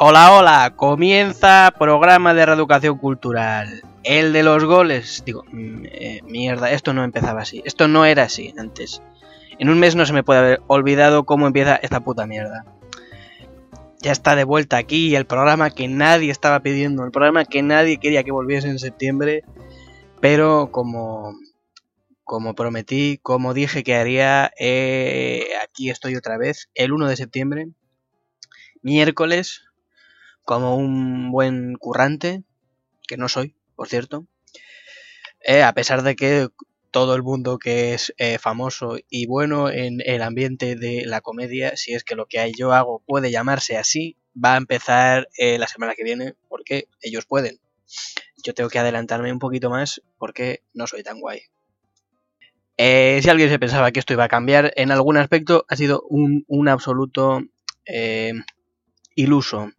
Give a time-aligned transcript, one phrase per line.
[0.00, 3.82] Hola, hola, comienza programa de reeducación cultural.
[4.04, 5.24] El de los goles.
[5.26, 7.62] Digo, mm, eh, mierda, esto no empezaba así.
[7.64, 9.02] Esto no era así antes.
[9.58, 12.64] En un mes no se me puede haber olvidado cómo empieza esta puta mierda.
[14.00, 17.98] Ya está de vuelta aquí el programa que nadie estaba pidiendo, el programa que nadie
[17.98, 19.42] quería que volviese en septiembre,
[20.20, 21.34] pero como
[22.22, 27.68] como prometí, como dije que haría, eh, aquí estoy otra vez, el 1 de septiembre,
[28.82, 29.67] miércoles,
[30.48, 32.42] como un buen currante,
[33.06, 34.26] que no soy, por cierto,
[35.44, 36.48] eh, a pesar de que
[36.90, 41.76] todo el mundo que es eh, famoso y bueno en el ambiente de la comedia,
[41.76, 45.92] si es que lo que yo hago puede llamarse así, va a empezar la semana
[45.94, 47.60] que viene, porque ellos pueden.
[48.42, 51.42] Yo tengo que adelantarme un poquito más porque no soy tan guay.
[52.78, 56.04] Eh, si alguien se pensaba que esto iba a cambiar en algún aspecto, ha sido
[56.08, 57.42] un, absoluto
[57.84, 58.32] eh,
[59.14, 59.72] iluso.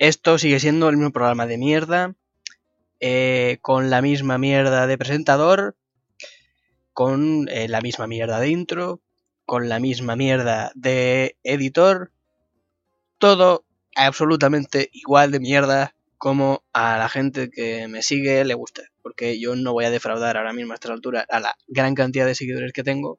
[0.00, 2.16] Esto sigue siendo el mismo programa de mierda,
[3.00, 5.76] eh, con la misma mierda de presentador,
[6.94, 9.02] con la misma mierda de intro,
[9.44, 12.12] con la misma mierda de editor,
[13.18, 19.38] todo absolutamente igual de mierda como a la gente que me sigue le gusta porque
[19.38, 22.34] yo no voy a defraudar ahora mismo a esta altura a la gran cantidad de
[22.34, 23.18] seguidores que tengo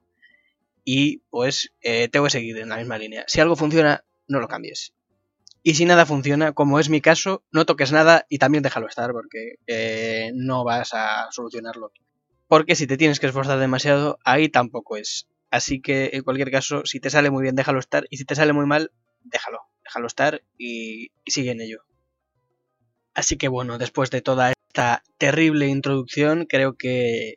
[0.83, 3.23] y pues eh, tengo que seguir en la misma línea.
[3.27, 4.95] Si algo funciona, no lo cambies.
[5.63, 9.11] Y si nada funciona, como es mi caso, no toques nada y también déjalo estar
[9.11, 11.91] porque eh, no vas a solucionarlo.
[12.47, 15.27] Porque si te tienes que esforzar demasiado, ahí tampoco es.
[15.51, 18.05] Así que en cualquier caso, si te sale muy bien, déjalo estar.
[18.09, 18.91] Y si te sale muy mal,
[19.23, 19.59] déjalo.
[19.83, 21.83] Déjalo estar y, sigue en ello.
[23.13, 27.35] Así que bueno, después de toda esta terrible introducción, creo que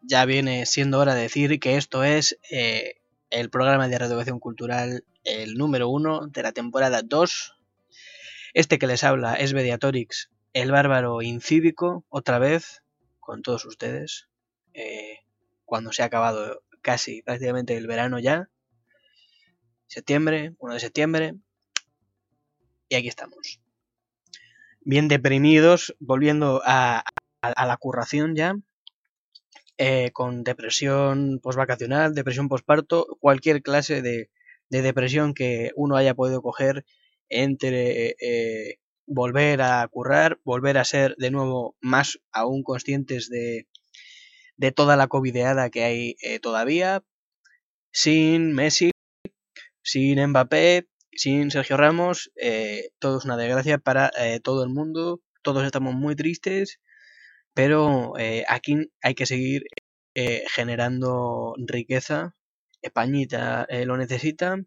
[0.00, 3.01] ya viene siendo hora de decir que esto es eh,
[3.32, 7.54] el programa de reeducación cultural, el número uno de la temporada 2.
[8.54, 12.82] Este que les habla es Mediatorix, el bárbaro incívico, otra vez,
[13.18, 14.28] con todos ustedes,
[14.74, 15.20] eh,
[15.64, 18.50] cuando se ha acabado casi prácticamente el verano ya.
[19.86, 21.34] Septiembre, 1 de septiembre.
[22.88, 23.60] Y aquí estamos
[24.84, 27.04] bien deprimidos, volviendo a,
[27.42, 28.54] la curración ya,
[29.84, 34.30] eh, con depresión postvacacional, depresión postparto, cualquier clase de,
[34.70, 36.84] depresión que uno haya podido coger
[37.28, 43.66] entre eh, volver a currar, volver a ser de nuevo más aún conscientes de,
[44.76, 47.02] toda la covideada que hay eh, todavía,
[47.90, 48.92] sin Messi,
[49.82, 55.20] sin Mbappé, sin Sergio Ramos, eh, todo es una desgracia para eh, todo el mundo,
[55.42, 56.78] todos estamos muy tristes,
[57.54, 59.64] pero eh, aquí hay que seguir
[60.54, 62.36] generando riqueza,
[62.82, 64.58] Españita lo necesita.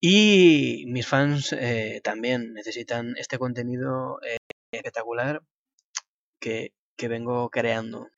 [0.00, 1.54] Y mis fans
[2.02, 4.18] también necesitan este contenido
[4.72, 5.42] espectacular
[6.40, 8.08] que, que vengo creando.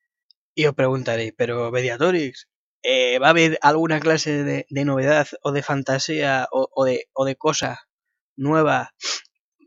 [0.55, 2.47] Y os preguntaréis, pero Mediatorix,
[2.83, 7.35] eh, ¿va a haber alguna clase de, novedad o de fantasía o, de, o de
[7.35, 7.81] cosa
[8.37, 8.93] nueva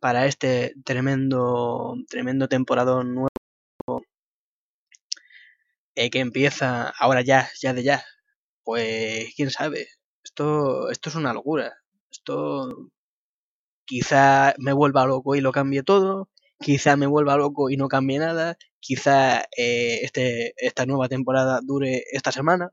[0.01, 3.29] para este tremendo, tremendo temporadón nuevo
[5.95, 8.05] eh, que empieza ahora ya, ya de ya?
[8.65, 9.89] Pues quién sabe.
[10.25, 11.75] Esto, esto es una locura.
[12.11, 12.91] Esto
[13.85, 16.29] quizá me vuelva loco y lo cambie todo.
[16.61, 18.57] Quizá me vuelva loco y no cambie nada.
[18.81, 22.71] Quizá eh, este, esta nueva temporada dure esta semana.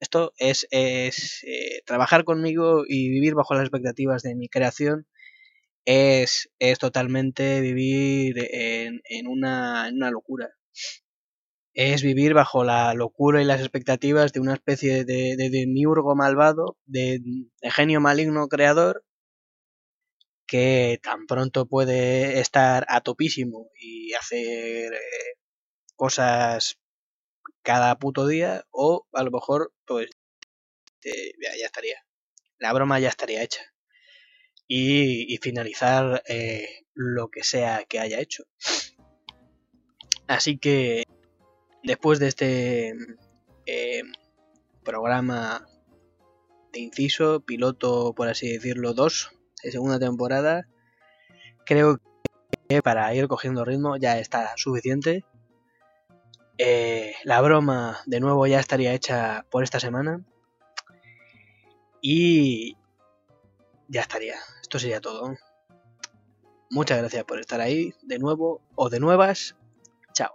[0.00, 5.06] Esto es, es eh, trabajar conmigo y vivir bajo las expectativas de mi creación.
[5.86, 10.50] Es, es totalmente vivir en, en, una, en una locura.
[11.82, 16.14] Es vivir bajo la locura y las expectativas de una especie de, de, de miurgo
[16.14, 19.02] malvado, de, de genio maligno creador,
[20.46, 25.38] que tan pronto puede estar a topísimo y hacer eh,
[25.96, 26.78] cosas
[27.62, 30.10] cada puto día o a lo mejor pues
[31.02, 32.04] ya, estaría.
[32.58, 33.62] La broma ya estaría hecha.
[34.68, 38.44] Y, finalizar eh, lo que sea que haya hecho.
[40.26, 41.04] Así que
[41.82, 42.94] después de este
[43.66, 44.02] eh,
[44.84, 45.66] programa
[46.72, 49.30] de inciso, piloto por así decirlo 2
[49.62, 50.66] de segunda temporada,
[51.66, 52.00] creo
[52.68, 55.24] que para ir cogiendo ritmo ya está suficiente
[56.62, 60.22] eh, la broma de nuevo ya estaría hecha por esta semana.
[62.02, 62.76] Y
[63.88, 64.36] ya estaría.
[64.60, 65.36] Esto sería todo.
[66.68, 69.56] Muchas gracias por estar ahí de nuevo o de nuevas.
[70.12, 70.34] Chao.